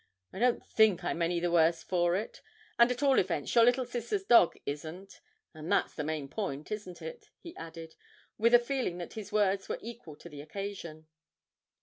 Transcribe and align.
I 0.33 0.39
don't 0.39 0.65
think 0.65 1.03
I'm 1.03 1.21
any 1.21 1.39
the 1.39 1.51
worse 1.51 1.83
for 1.83 2.15
it, 2.15 2.41
and 2.79 2.89
at 2.89 3.03
all 3.03 3.19
events 3.19 3.53
your 3.53 3.63
little 3.63 3.85
sister's 3.85 4.23
dog 4.23 4.55
isn't 4.65 5.21
and 5.53 5.71
that's 5.71 5.93
the 5.93 6.03
main 6.03 6.27
point, 6.27 6.71
isn't 6.71 7.03
it?' 7.03 7.29
he 7.39 7.55
added, 7.55 7.93
with 8.35 8.55
a 8.55 8.59
feeling 8.59 8.97
that 8.97 9.13
his 9.13 9.31
words 9.31 9.69
were 9.69 9.77
equal 9.83 10.15
to 10.15 10.27
the 10.27 10.41
occasion. 10.41 11.05